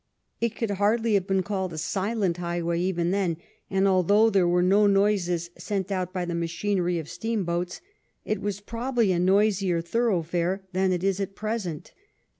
[0.39, 3.37] It could hardly have been called a silent highway even then,
[3.69, 7.81] and al though there were no noises sent out by the machinery of steam boats,
[8.25, 11.91] it was probably a noisier thoroughfare than it is at present.